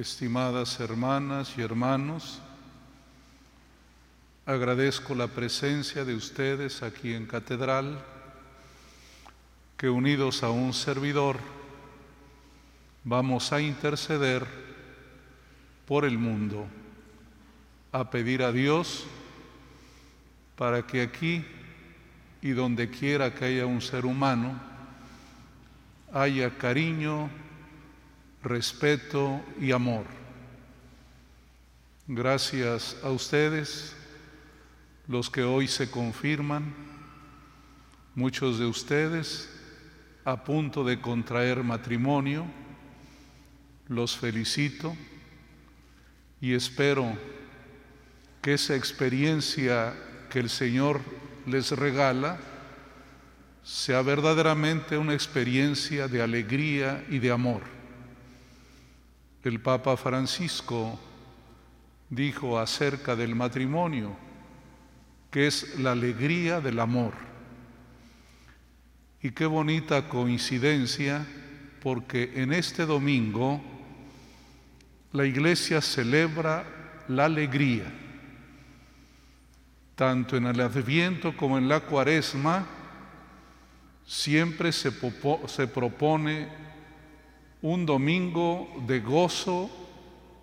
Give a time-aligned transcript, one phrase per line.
[0.00, 2.40] estimadas hermanas y hermanos,
[4.46, 8.02] agradezco la presencia de ustedes aquí en Catedral,
[9.76, 11.38] que unidos a un servidor
[13.04, 14.46] vamos a interceder
[15.86, 16.66] por el mundo,
[17.92, 19.04] a pedir a Dios
[20.56, 21.44] para que aquí
[22.40, 24.58] y donde quiera que haya un ser humano,
[26.10, 27.28] haya cariño,
[28.42, 30.04] respeto y amor.
[32.06, 33.94] Gracias a ustedes,
[35.06, 36.74] los que hoy se confirman,
[38.14, 39.48] muchos de ustedes
[40.24, 42.46] a punto de contraer matrimonio,
[43.88, 44.96] los felicito
[46.40, 47.16] y espero
[48.40, 49.94] que esa experiencia
[50.30, 51.00] que el Señor
[51.46, 52.38] les regala
[53.62, 57.79] sea verdaderamente una experiencia de alegría y de amor.
[59.42, 60.98] El Papa Francisco
[62.10, 64.14] dijo acerca del matrimonio
[65.30, 67.14] que es la alegría del amor.
[69.22, 71.26] Y qué bonita coincidencia
[71.82, 73.62] porque en este domingo
[75.12, 76.64] la iglesia celebra
[77.08, 77.84] la alegría.
[79.94, 82.66] Tanto en el Adviento como en la Cuaresma,
[84.06, 84.90] siempre se,
[85.46, 86.48] se propone
[87.62, 89.70] un domingo de gozo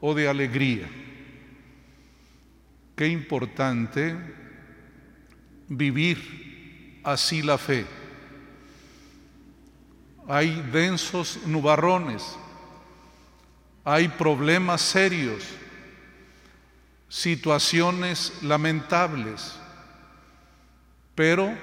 [0.00, 0.88] o de alegría.
[2.94, 4.16] Qué importante
[5.68, 7.86] vivir así la fe.
[10.28, 12.36] Hay densos nubarrones,
[13.84, 15.44] hay problemas serios,
[17.08, 19.54] situaciones lamentables,
[21.14, 21.56] pero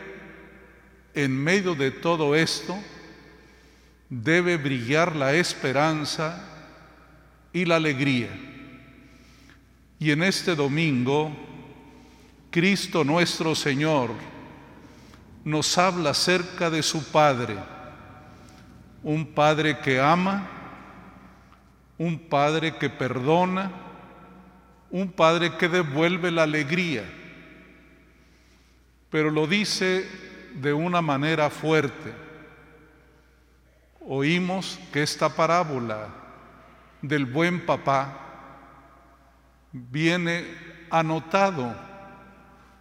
[1.13, 2.79] en medio de todo esto
[4.21, 6.45] debe brillar la esperanza
[7.51, 8.29] y la alegría.
[9.97, 11.31] Y en este domingo,
[12.51, 14.11] Cristo nuestro Señor
[15.43, 17.57] nos habla acerca de su Padre,
[19.01, 20.47] un Padre que ama,
[21.97, 23.71] un Padre que perdona,
[24.91, 27.03] un Padre que devuelve la alegría,
[29.09, 30.07] pero lo dice
[30.53, 32.32] de una manera fuerte.
[34.07, 36.09] Oímos que esta parábola
[37.01, 38.19] del buen papá
[39.71, 40.45] viene
[40.89, 41.73] anotado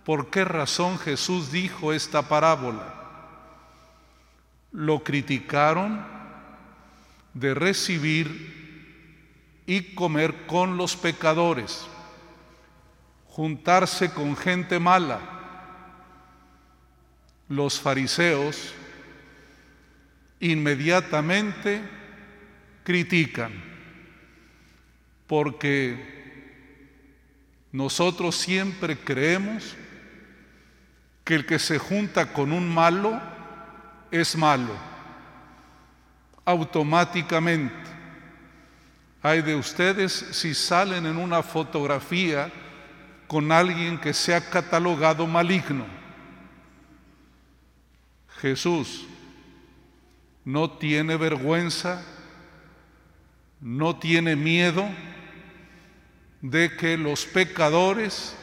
[0.04, 2.94] por qué razón Jesús dijo esta parábola.
[4.72, 6.04] Lo criticaron
[7.34, 11.86] de recibir y comer con los pecadores,
[13.28, 15.20] juntarse con gente mala
[17.48, 18.74] los fariseos
[20.42, 21.80] inmediatamente
[22.84, 23.52] critican,
[25.26, 25.96] porque
[27.70, 29.76] nosotros siempre creemos
[31.24, 33.18] que el que se junta con un malo
[34.10, 34.76] es malo,
[36.44, 37.72] automáticamente.
[39.22, 42.50] Hay de ustedes si salen en una fotografía
[43.28, 45.86] con alguien que se ha catalogado maligno
[48.42, 49.06] Jesús
[50.44, 52.04] no tiene vergüenza,
[53.60, 54.88] no tiene miedo
[56.40, 58.34] de que los pecadores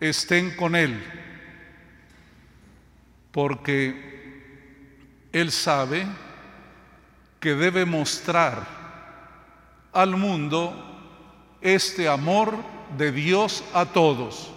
[0.00, 1.02] estén con Él,
[3.32, 6.06] porque Él sabe
[7.40, 8.64] que debe mostrar
[9.92, 10.88] al mundo
[11.60, 12.56] este amor
[12.96, 14.52] de Dios a todos.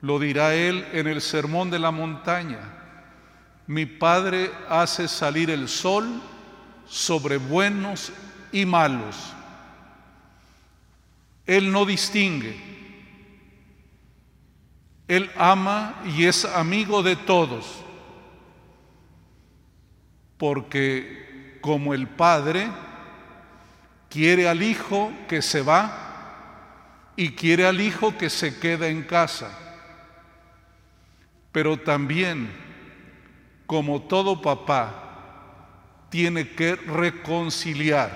[0.00, 2.75] Lo dirá Él en el Sermón de la Montaña.
[3.66, 6.20] Mi Padre hace salir el sol
[6.86, 8.12] sobre buenos
[8.52, 9.32] y malos.
[11.46, 12.56] Él no distingue.
[15.08, 17.84] Él ama y es amigo de todos.
[20.36, 22.68] Porque como el Padre
[24.08, 29.50] quiere al Hijo que se va y quiere al Hijo que se queda en casa.
[31.50, 32.65] Pero también
[33.66, 35.02] como todo papá,
[36.08, 38.10] tiene que reconciliar,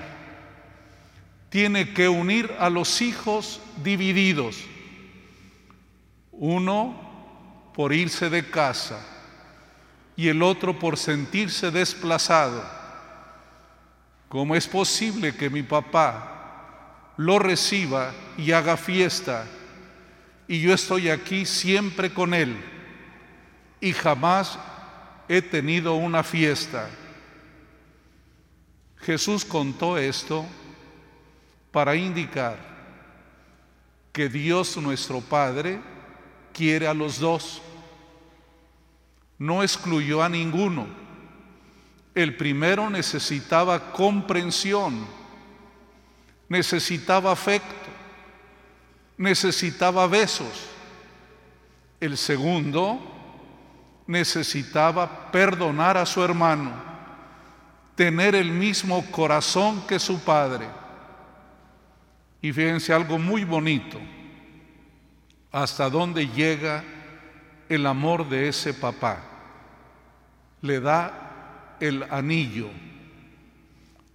[1.48, 4.56] tiene que unir a los hijos divididos,
[6.32, 7.10] uno
[7.74, 9.04] por irse de casa
[10.16, 12.62] y el otro por sentirse desplazado.
[14.28, 19.44] ¿Cómo es posible que mi papá lo reciba y haga fiesta
[20.46, 22.56] y yo estoy aquí siempre con él
[23.80, 24.58] y jamás
[25.32, 26.90] he tenido una fiesta.
[28.96, 30.44] Jesús contó esto
[31.70, 32.58] para indicar
[34.12, 35.78] que Dios nuestro Padre
[36.52, 37.62] quiere a los dos.
[39.38, 40.88] No excluyó a ninguno.
[42.12, 45.06] El primero necesitaba comprensión,
[46.48, 47.88] necesitaba afecto,
[49.16, 50.66] necesitaba besos.
[52.00, 53.19] El segundo
[54.06, 56.72] necesitaba perdonar a su hermano,
[57.94, 60.66] tener el mismo corazón que su padre.
[62.42, 63.98] Y fíjense algo muy bonito,
[65.52, 66.82] hasta dónde llega
[67.68, 69.18] el amor de ese papá.
[70.62, 72.68] Le da el anillo.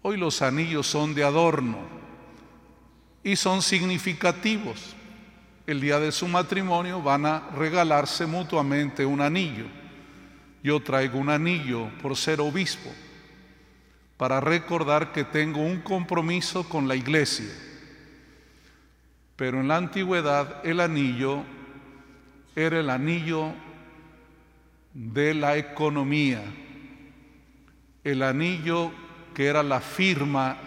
[0.01, 1.79] Hoy los anillos son de adorno
[3.23, 4.95] y son significativos.
[5.67, 9.65] El día de su matrimonio van a regalarse mutuamente un anillo.
[10.63, 12.91] Yo traigo un anillo por ser obispo
[14.17, 17.49] para recordar que tengo un compromiso con la iglesia
[19.35, 21.43] pero en la antigüedad el anillo
[22.55, 23.51] era el anillo
[24.93, 26.41] de la economía,
[28.03, 28.91] el anillo
[29.33, 30.57] que era la firma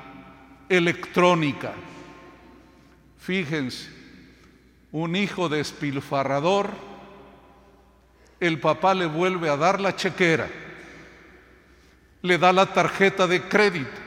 [0.69, 1.73] electrónica.
[3.17, 3.91] Fíjense,
[4.93, 6.71] un hijo despilfarrador,
[8.41, 10.49] el papá le vuelve a dar la chequera,
[12.23, 14.01] le da la tarjeta de crédito,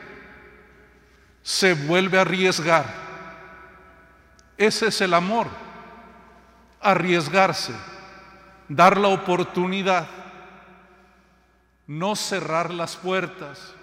[1.43, 3.01] se vuelve a arriesgar
[4.61, 5.47] ese es el amor,
[6.79, 7.73] arriesgarse,
[8.69, 10.07] dar la oportunidad,
[11.87, 13.73] no cerrar las puertas.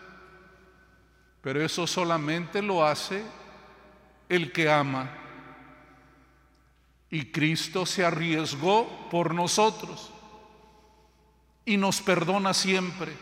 [1.40, 3.24] Pero eso solamente lo hace
[4.28, 5.10] el que ama.
[7.10, 10.10] Y Cristo se arriesgó por nosotros
[11.64, 13.12] y nos perdona siempre.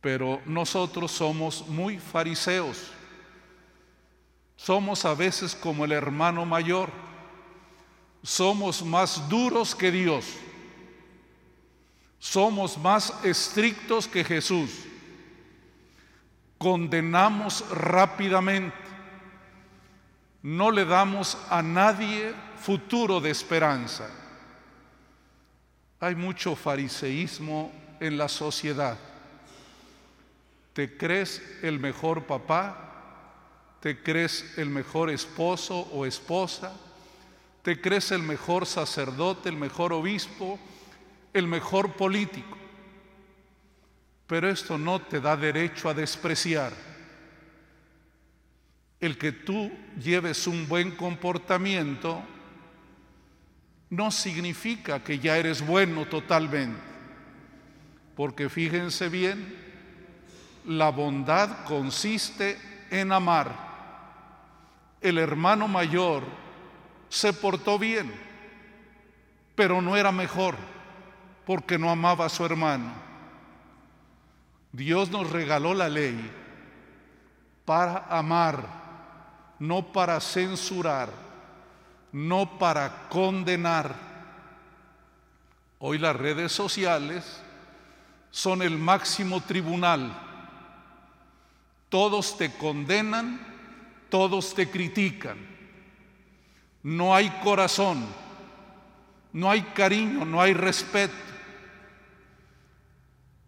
[0.00, 2.90] Pero nosotros somos muy fariseos.
[4.56, 6.90] Somos a veces como el hermano mayor.
[8.22, 10.24] Somos más duros que Dios.
[12.18, 14.70] Somos más estrictos que Jesús.
[16.56, 18.85] Condenamos rápidamente.
[20.46, 24.08] No le damos a nadie futuro de esperanza.
[25.98, 28.96] Hay mucho fariseísmo en la sociedad.
[30.72, 33.78] ¿Te crees el mejor papá?
[33.80, 36.72] ¿Te crees el mejor esposo o esposa?
[37.62, 40.60] ¿Te crees el mejor sacerdote, el mejor obispo,
[41.32, 42.56] el mejor político?
[44.28, 46.95] Pero esto no te da derecho a despreciar.
[49.00, 49.70] El que tú
[50.02, 52.22] lleves un buen comportamiento
[53.90, 56.80] no significa que ya eres bueno totalmente.
[58.14, 59.56] Porque fíjense bien,
[60.64, 62.58] la bondad consiste
[62.90, 63.66] en amar
[65.00, 66.24] el hermano mayor
[67.08, 68.12] se portó bien,
[69.54, 70.56] pero no era mejor
[71.44, 72.92] porque no amaba a su hermano.
[74.72, 76.30] Dios nos regaló la ley
[77.64, 78.66] para amar,
[79.58, 81.10] no para censurar,
[82.12, 83.94] no para condenar.
[85.78, 87.42] Hoy las redes sociales
[88.30, 90.22] son el máximo tribunal.
[91.88, 93.56] Todos te condenan
[94.08, 95.36] todos te critican.
[96.82, 98.06] No hay corazón,
[99.32, 101.14] no hay cariño, no hay respeto.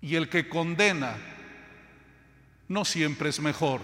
[0.00, 1.16] Y el que condena
[2.68, 3.80] no siempre es mejor,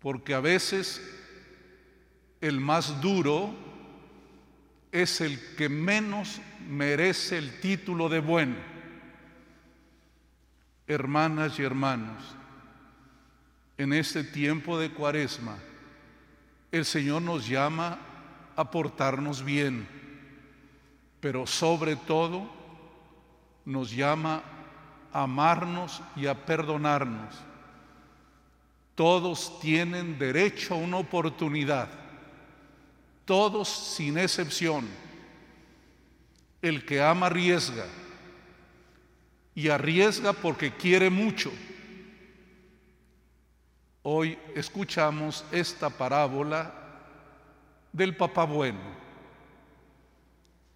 [0.00, 1.00] porque a veces
[2.40, 3.54] el más duro
[4.92, 8.56] es el que menos merece el título de bueno.
[10.86, 12.22] Hermanas y hermanos,
[13.78, 15.56] en este tiempo de cuaresma,
[16.72, 17.98] el Señor nos llama
[18.56, 19.86] a portarnos bien,
[21.20, 22.50] pero sobre todo
[23.64, 24.42] nos llama
[25.12, 27.49] a amarnos y a perdonarnos.
[29.00, 31.88] Todos tienen derecho a una oportunidad,
[33.24, 34.86] todos sin excepción.
[36.60, 37.86] El que ama arriesga
[39.54, 41.50] y arriesga porque quiere mucho
[44.02, 46.74] Hoy escuchamos esta parábola
[47.94, 48.80] del papá bueno,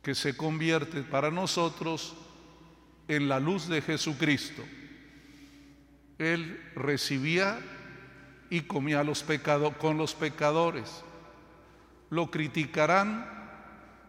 [0.00, 2.14] que se convierte para nosotros
[3.06, 4.64] en la luz de Jesucristo.
[6.16, 7.58] Él recibía
[8.54, 9.25] y comía los
[9.80, 11.02] con los pecadores.
[12.11, 13.26] Lo criticarán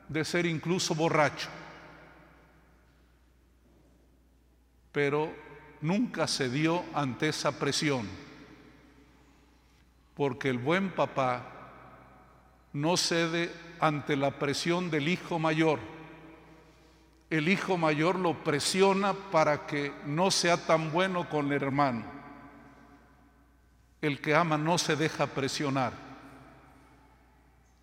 [0.08, 1.50] de ser incluso borracho,
[4.92, 5.34] pero
[5.82, 8.08] nunca se dio ante esa presión
[10.14, 11.42] porque el buen papá
[12.74, 15.80] no cede ante la presión del hijo mayor.
[17.32, 22.15] El hijo mayor lo presiona para que no sea tan bueno con el hermano.
[24.06, 25.92] El que ama no se deja presionar,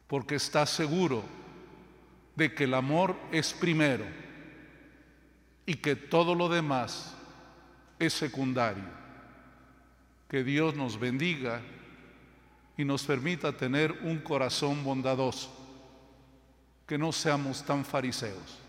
[0.07, 1.25] porque está seguro
[2.37, 4.05] de que el amor es primero
[5.67, 7.13] y que todo lo demás
[7.99, 8.85] es secundario.
[10.29, 11.61] Que Dios nos bendiga
[12.77, 15.51] y nos permita tener un corazón bondadoso,
[16.87, 18.62] que no seamos tan fariseos.